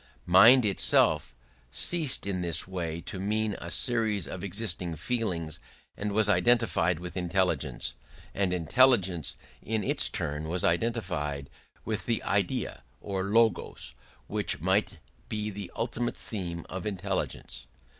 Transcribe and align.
Mind 0.25 0.65
itself 0.65 1.35
ceased 1.69 2.25
in 2.25 2.41
this 2.41 2.67
way 2.67 3.01
to 3.01 3.19
mean 3.19 3.53
a 3.59 3.69
series 3.69 4.27
of 4.27 4.43
existing 4.43 4.95
feelings 4.95 5.59
and 5.95 6.11
was 6.11 6.27
identified 6.27 6.99
with 6.99 7.15
intelligence; 7.15 7.93
and 8.33 8.51
intelligence 8.51 9.35
in 9.61 9.83
its 9.83 10.09
turn 10.09 10.47
was 10.47 10.63
identified 10.63 11.51
with 11.85 12.07
the 12.07 12.23
Idea 12.23 12.81
or 12.99 13.25
Logos 13.25 13.93
which 14.25 14.59
might 14.59 14.97
be 15.29 15.51
the 15.51 15.69
ultimate 15.75 16.17
theme 16.17 16.65
of 16.67 16.87
intelligence. 16.87 17.67